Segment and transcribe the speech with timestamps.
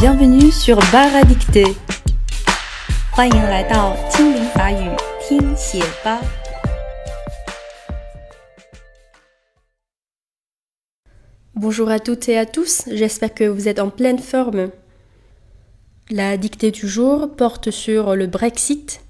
[0.00, 1.76] Bienvenue sur Bar Dicté.
[3.12, 4.90] 欢迎来到精灵法语
[5.20, 6.20] 听写吧。
[11.54, 14.70] Bonjour à toutes et à tous, j'espère que vous êtes en pleine forme.
[16.10, 19.00] La dictée du jour porte sur le Brexit,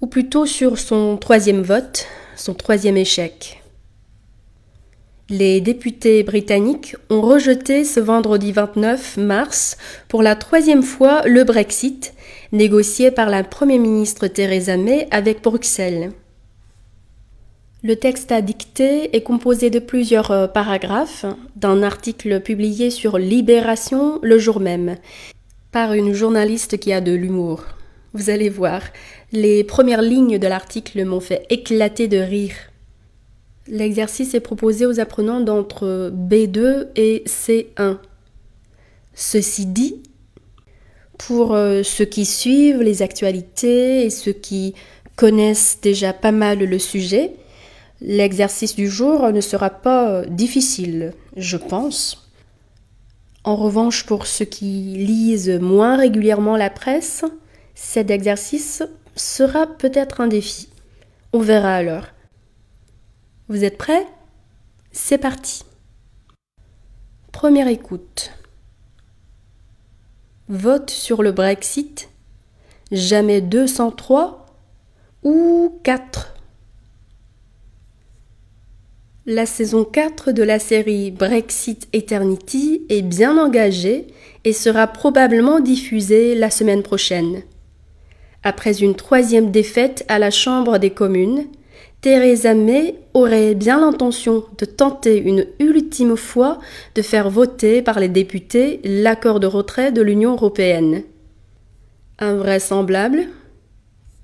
[0.00, 2.06] ou plutôt sur son troisième vote,
[2.36, 3.55] son troisième échec.
[5.29, 9.75] Les députés britanniques ont rejeté ce vendredi 29 mars
[10.07, 12.13] pour la troisième fois le Brexit,
[12.53, 16.13] négocié par la Première ministre Theresa May avec Bruxelles.
[17.83, 21.25] Le texte à dicter est composé de plusieurs euh, paragraphes
[21.57, 24.95] d'un article publié sur Libération le jour même
[25.73, 27.65] par une journaliste qui a de l'humour.
[28.13, 28.81] Vous allez voir,
[29.33, 32.55] les premières lignes de l'article m'ont fait éclater de rire.
[33.67, 37.97] L'exercice est proposé aux apprenants d'entre B2 et C1.
[39.13, 40.03] Ceci dit,
[41.17, 44.73] pour euh, ceux qui suivent les actualités et ceux qui
[45.15, 47.33] connaissent déjà pas mal le sujet,
[47.99, 52.29] l'exercice du jour ne sera pas euh, difficile, je pense.
[53.43, 57.25] En revanche, pour ceux qui lisent moins régulièrement la presse,
[57.75, 58.83] cet exercice
[59.15, 60.69] sera peut-être un défi.
[61.33, 62.03] On verra alors.
[63.49, 64.05] Vous êtes prêts?
[64.91, 65.63] C'est parti.
[67.31, 68.33] Première écoute.
[70.49, 72.09] Vote sur le Brexit
[72.91, 74.47] Jamais 203
[75.23, 76.35] ou 4
[79.25, 84.07] La saison 4 de la série Brexit Eternity est bien engagée
[84.43, 87.43] et sera probablement diffusée la semaine prochaine.
[88.43, 91.45] Après une troisième défaite à la Chambre des communes,
[92.01, 96.59] Theresa May aurait bien l'intention de tenter une ultime fois
[96.93, 101.03] de faire voter par les députés l'accord de retrait de l'Union européenne.
[102.19, 103.27] Invraisemblable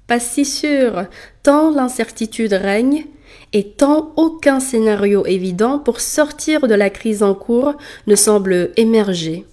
[0.05, 1.05] Pas si sûr,
[1.41, 3.05] tant l'incertitude règne
[3.53, 7.73] et tant aucun scénario évident pour sortir de la crise en cours
[8.05, 9.45] ne semble émerger.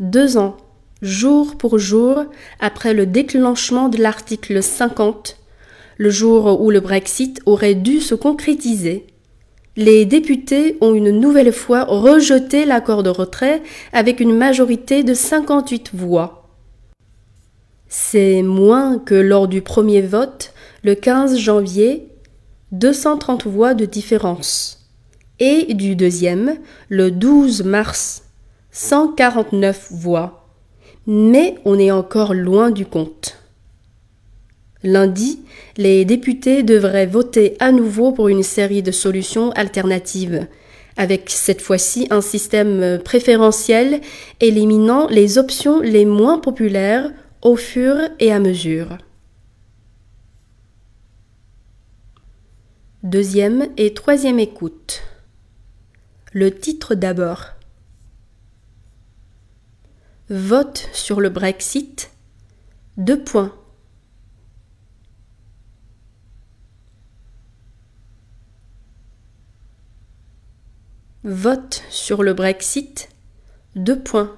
[0.00, 0.56] Deux ans,
[1.02, 2.24] jour pour jour,
[2.58, 5.37] après le déclenchement de l'article 50,
[5.98, 9.06] le jour où le Brexit aurait dû se concrétiser.
[9.76, 15.90] Les députés ont une nouvelle fois rejeté l'accord de retrait avec une majorité de 58
[15.94, 16.48] voix.
[17.88, 20.52] C'est moins que lors du premier vote,
[20.84, 22.08] le 15 janvier,
[22.72, 24.90] 230 voix de différence.
[25.40, 26.56] Et du deuxième,
[26.88, 28.24] le 12 mars,
[28.72, 30.48] 149 voix.
[31.06, 33.38] Mais on est encore loin du compte.
[34.84, 35.40] Lundi,
[35.76, 40.46] les députés devraient voter à nouveau pour une série de solutions alternatives,
[40.96, 44.00] avec cette fois-ci un système préférentiel
[44.40, 47.10] éliminant les options les moins populaires
[47.42, 48.98] au fur et à mesure.
[53.02, 55.02] Deuxième et troisième écoute.
[56.32, 57.46] Le titre d'abord.
[60.28, 62.10] Vote sur le Brexit.
[62.96, 63.57] Deux points.
[71.30, 73.10] Vote sur le Brexit.
[73.76, 74.34] Deux points.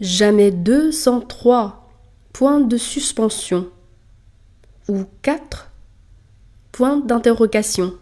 [0.00, 1.88] Jamais 203
[2.32, 3.70] points de suspension
[4.88, 5.70] ou 4
[6.72, 7.96] points d'interrogation.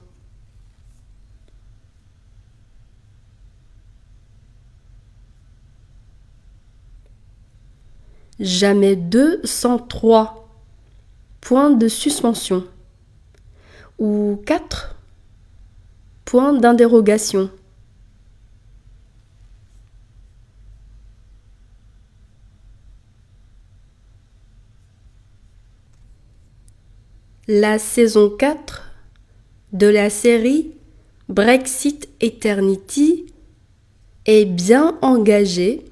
[8.40, 10.41] Jamais 203
[11.52, 12.66] point de suspension
[13.98, 14.96] ou 4
[16.24, 17.50] points d'interrogation.
[27.46, 28.90] La saison 4
[29.74, 30.70] de la série
[31.28, 33.26] Brexit Eternity
[34.24, 35.84] est bien engagée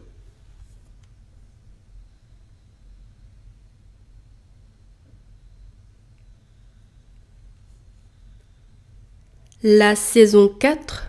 [9.63, 11.09] la saison 4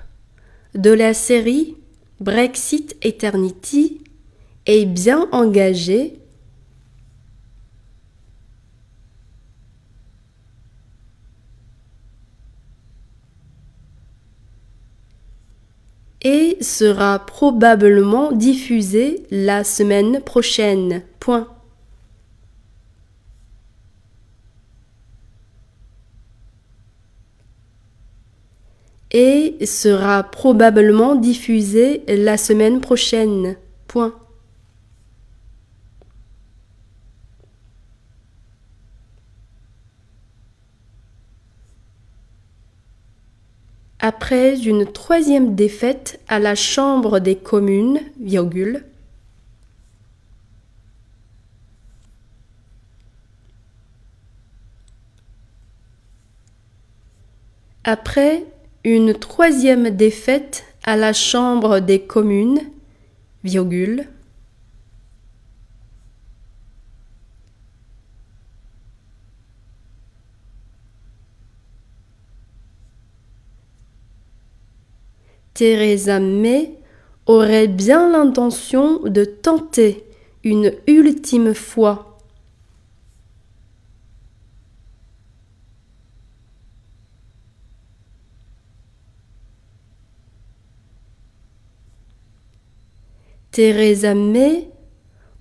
[0.75, 1.77] de la série
[2.19, 4.01] Brexit Eternity
[4.65, 6.19] est bien engagée
[16.21, 21.03] et sera probablement diffusée la semaine prochaine.
[21.19, 21.47] Point.
[29.11, 33.55] Et sera probablement diffusé la semaine prochaine.
[33.87, 34.13] Point.
[43.99, 48.83] Après une troisième défaite à la Chambre des communes, virgule,
[57.83, 58.45] Après
[58.83, 62.61] une troisième défaite à la Chambre des communes,
[63.43, 64.07] virgule,
[75.53, 76.79] Theresa May
[77.27, 80.03] aurait bien l'intention de tenter
[80.43, 82.10] une ultime fois
[93.51, 94.69] Theresa May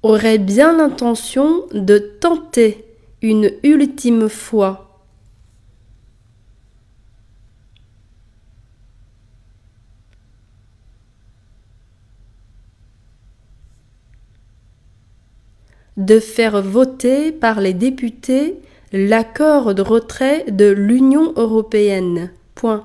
[0.02, 2.84] aurait bien l'intention de tenter
[3.22, 4.86] une ultime fois.
[15.96, 18.56] de faire voter par les députés
[18.92, 22.30] l'accord de retrait de l'Union européenne.
[22.54, 22.84] Point.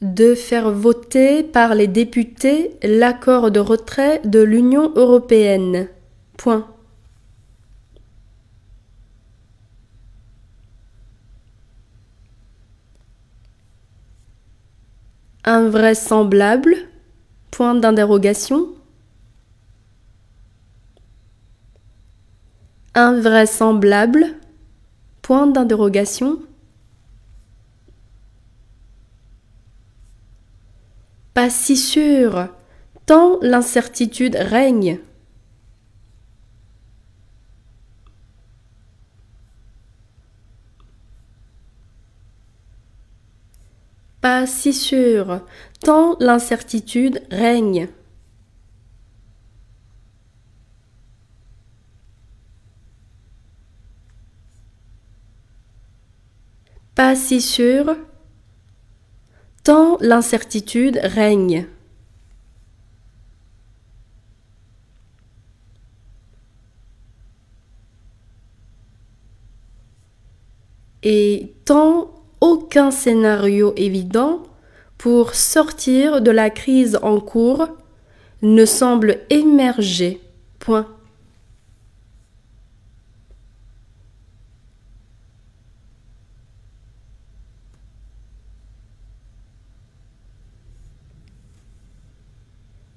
[0.00, 5.88] De faire voter par les députés l'accord de retrait de l'Union européenne.
[6.36, 6.66] Point.
[15.44, 16.76] Invraisemblable.
[17.50, 18.68] Point d'interrogation.
[22.94, 24.26] Invraisemblable.
[25.22, 26.38] Point d'interrogation.
[31.38, 32.48] Pas si sûr,
[33.06, 34.98] tant l'incertitude règne.
[44.20, 45.46] Pas si sûr,
[45.84, 47.88] tant l'incertitude règne.
[56.96, 57.96] Pas si sûr,
[59.68, 61.66] tant l'incertitude règne.
[71.02, 74.42] Et tant aucun scénario évident
[74.96, 77.68] pour sortir de la crise en cours
[78.40, 80.22] ne semble émerger.
[80.60, 80.97] Point.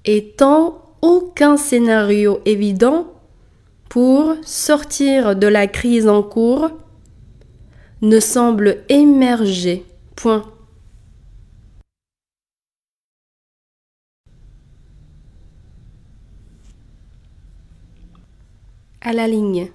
[0.04, 3.12] Étant aucun scénario évident
[3.88, 6.70] pour sortir de la crise en cours
[8.00, 9.84] ne semble émerger.
[10.16, 10.44] Point.
[19.00, 19.70] À la ligne.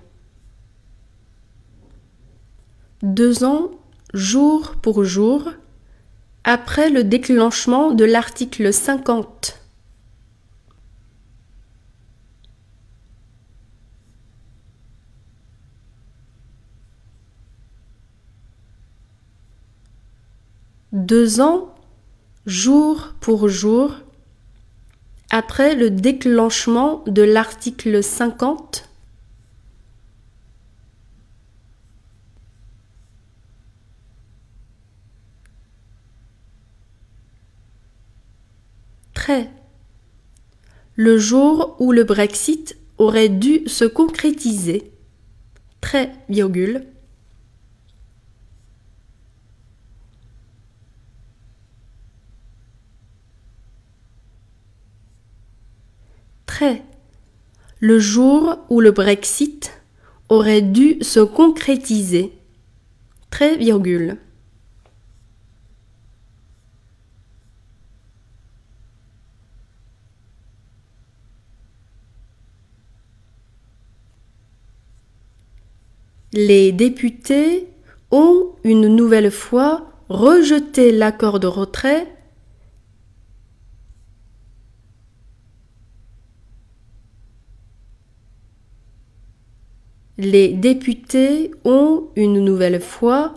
[3.03, 3.71] Deux ans,
[4.13, 5.51] jour pour jour,
[6.43, 9.56] après le déclenchement de l'article 50
[21.07, 21.73] deux ans,
[22.45, 23.93] jour pour jour,
[25.29, 28.89] après le déclenchement de l'article 50,
[39.13, 39.49] très,
[40.97, 44.91] le jour où le Brexit aurait dû se concrétiser,
[45.79, 46.11] très,
[57.79, 59.71] le jour où le Brexit
[60.29, 62.33] aurait dû se concrétiser.
[63.29, 64.17] Très virgule.
[76.33, 77.67] Les députés
[78.11, 82.16] ont une nouvelle fois rejeté l'accord de retrait
[90.17, 93.33] les députés ont une nouvelle fois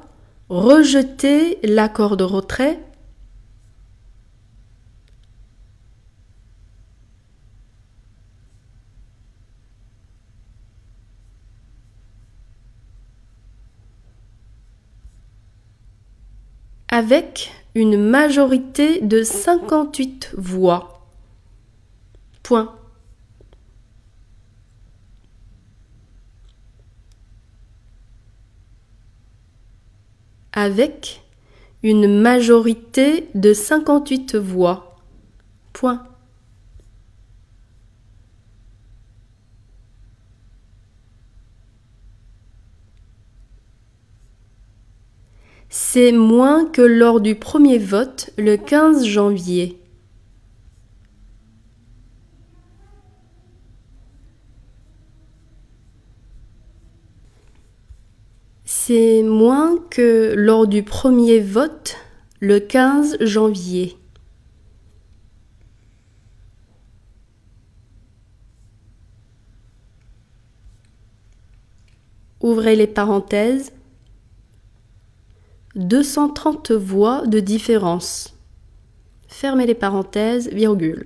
[0.49, 2.81] rejeté l'accord de retrait
[16.89, 21.07] avec une majorité de 58 voix.
[22.43, 22.80] Point.
[30.61, 31.23] Avec
[31.83, 34.99] une majorité de 58 voix.
[35.73, 36.07] Point.
[45.71, 49.81] C'est moins que lors du premier vote le 15 janvier.
[58.93, 61.97] C'est moins que lors du premier vote
[62.41, 63.97] le 15 janvier.
[72.41, 73.73] Ouvrez les parenthèses.
[75.77, 78.37] 230 voix de différence.
[79.29, 81.05] Fermez les parenthèses, virgule.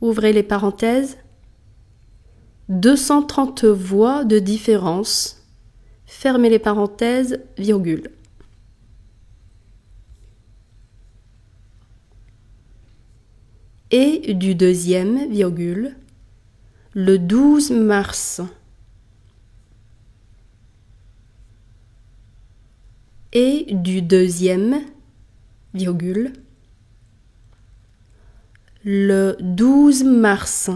[0.00, 1.18] Ouvrez les parenthèses.
[2.68, 5.42] 230 voix de différence.
[6.06, 8.10] Fermez les parenthèses, virgule.
[13.90, 15.96] Et du deuxième, virgule,
[16.92, 18.42] le 12 mars.
[23.32, 24.80] Et du deuxième,
[25.74, 26.32] virgule,
[28.90, 30.70] le 12 mars.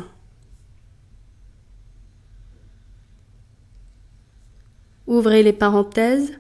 [5.07, 6.39] Ouvrez les parenthèses.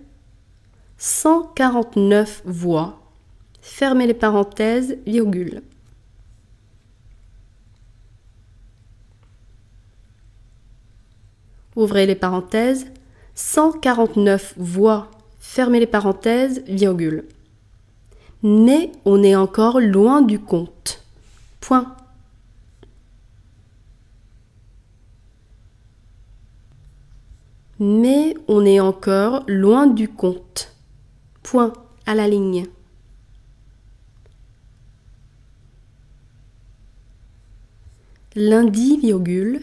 [0.99, 3.00] 149 voix.
[3.62, 5.62] Fermez les parenthèses, virgule.
[11.75, 12.85] Ouvrez les parenthèses.
[13.35, 15.11] 149 voix.
[15.38, 17.25] Fermez les parenthèses, virgule.
[18.43, 21.02] Mais on est encore loin du compte.
[21.62, 21.95] Point.
[27.78, 30.75] Mais on est encore loin du compte.
[31.45, 31.73] Point
[32.04, 32.66] à la ligne.
[38.35, 39.62] Lundi, virgule,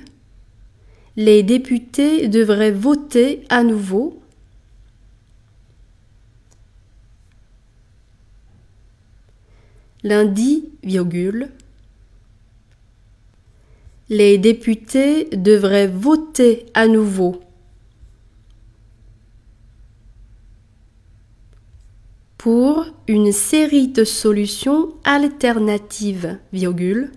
[1.17, 4.21] les députés devraient voter à nouveau
[10.03, 11.51] lundi, virgule,
[14.09, 17.41] les députés devraient voter à nouveau.
[22.39, 27.11] pour une série de solutions alternatives, virgule,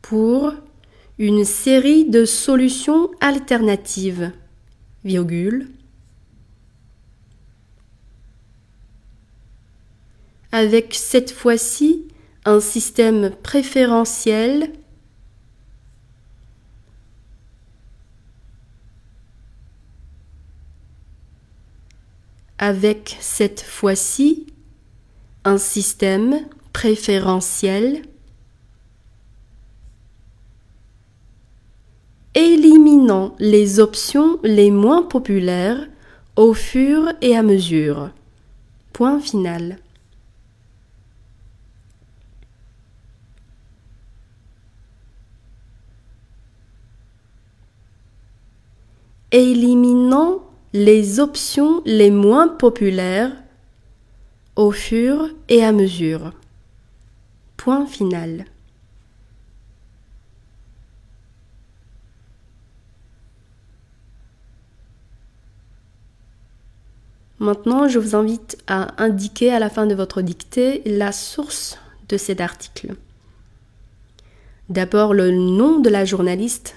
[0.00, 0.52] pour
[1.18, 4.30] une série de solutions alternatives,
[5.04, 5.66] virgule,
[10.52, 12.06] avec cette fois-ci
[12.44, 14.70] un système préférentiel
[22.58, 24.46] avec cette fois-ci
[25.44, 28.02] un système préférentiel
[32.34, 35.88] éliminant les options les moins populaires
[36.36, 38.10] au fur et à mesure.
[38.92, 39.78] Point final.
[49.36, 53.32] Éliminant les options les moins populaires
[54.56, 56.32] au fur et à mesure.
[57.58, 58.46] Point final.
[67.38, 71.78] Maintenant, je vous invite à indiquer à la fin de votre dictée la source
[72.08, 72.94] de cet article.
[74.70, 76.74] D'abord le nom de la journaliste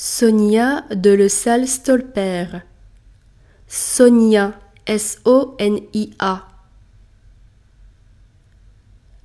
[0.00, 2.62] Sonia de Le Salle Stolper.
[3.66, 4.54] Sonia,
[4.86, 6.48] S-O-N-I-A.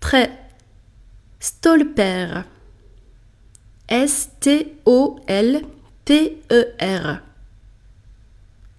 [0.00, 0.30] Très.
[1.40, 2.44] Stolper.
[3.88, 4.52] S-T-O-L-P-E-R.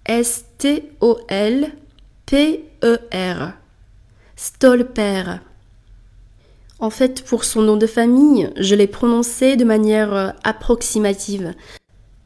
[0.06, 1.72] S-T-O-L-P-E-R.
[4.36, 5.24] Stolper.
[6.78, 11.54] En fait, pour son nom de famille, je l'ai prononcé de manière euh, approximative,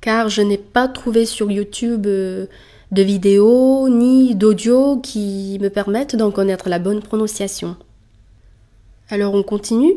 [0.01, 2.47] car je n'ai pas trouvé sur YouTube euh,
[2.91, 7.77] de vidéos ni d'audio qui me permettent d'en connaître la bonne prononciation.
[9.09, 9.95] Alors on continue.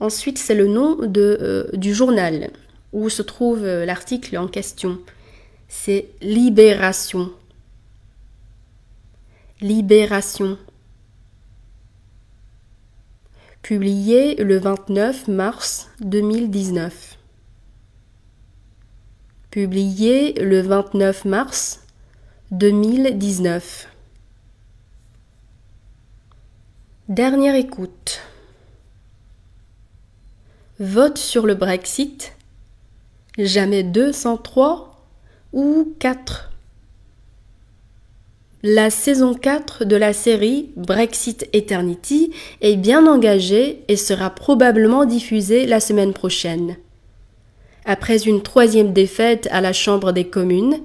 [0.00, 2.50] Ensuite, c'est le nom euh, du journal
[2.94, 4.98] où se trouve l'article en question.
[5.74, 7.32] C'est Libération.
[9.62, 10.58] Libération
[13.62, 17.16] publié le 29 mars 2019.
[19.50, 21.80] Publié le 29 mars
[22.50, 23.88] 2019.
[27.08, 28.20] Dernière écoute.
[30.78, 32.36] Vote sur le Brexit.
[33.38, 34.91] Jamais 203
[35.52, 36.50] ou 4.
[38.64, 45.66] La saison 4 de la série Brexit Eternity est bien engagée et sera probablement diffusée
[45.66, 46.76] la semaine prochaine.
[47.84, 50.78] Après une troisième défaite à la Chambre des communes,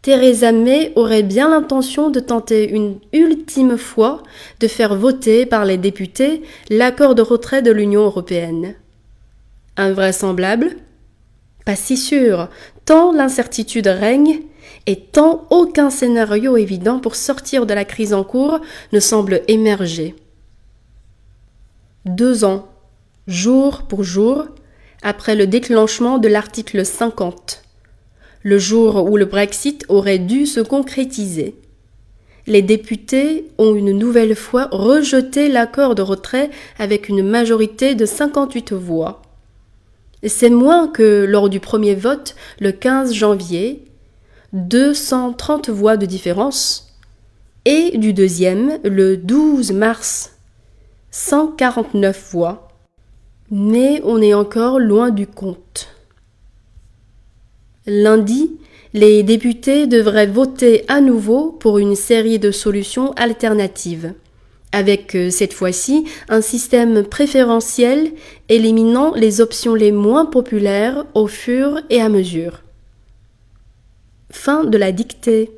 [0.00, 4.22] Theresa May aurait bien l'intention de tenter une ultime fois
[4.60, 8.74] de faire voter par les députés l'accord de retrait de l'Union européenne.
[9.76, 10.76] Invraisemblable
[11.76, 12.48] Si sûr,
[12.84, 14.40] tant l'incertitude règne
[14.86, 18.60] et tant aucun scénario évident pour sortir de la crise en cours
[18.92, 20.14] ne semble émerger.
[22.06, 22.68] Deux ans,
[23.26, 24.46] jour pour jour,
[25.02, 27.62] après le déclenchement de l'article 50,
[28.42, 31.54] le jour où le Brexit aurait dû se concrétiser.
[32.46, 38.72] Les députés ont une nouvelle fois rejeté l'accord de retrait avec une majorité de 58
[38.72, 39.20] voix.
[40.24, 43.84] C'est moins que lors du premier vote le 15 janvier,
[44.52, 46.96] 230 voix de différence,
[47.64, 50.32] et du deuxième, le 12 mars,
[51.10, 52.68] 149 voix.
[53.50, 55.88] Mais on est encore loin du compte.
[57.86, 58.58] Lundi,
[58.94, 64.14] les députés devraient voter à nouveau pour une série de solutions alternatives,
[64.72, 68.12] avec euh, cette fois-ci un système préférentiel
[68.48, 72.62] éliminant les options les moins populaires au fur et à mesure.
[74.30, 75.50] Fin de la dictée.